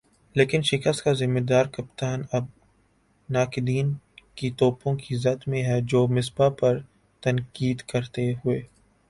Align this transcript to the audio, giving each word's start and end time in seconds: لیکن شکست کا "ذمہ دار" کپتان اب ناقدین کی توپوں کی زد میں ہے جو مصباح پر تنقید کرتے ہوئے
لیکن 0.35 0.61
شکست 0.61 1.03
کا 1.03 1.11
"ذمہ 1.13 1.39
دار" 1.39 1.65
کپتان 1.67 2.21
اب 2.31 2.45
ناقدین 3.29 3.93
کی 4.35 4.49
توپوں 4.51 4.95
کی 4.95 5.15
زد 5.17 5.47
میں 5.47 5.63
ہے 5.63 5.79
جو 5.85 6.07
مصباح 6.07 6.49
پر 6.59 6.79
تنقید 7.23 7.81
کرتے 7.83 8.31
ہوئے 8.35 8.61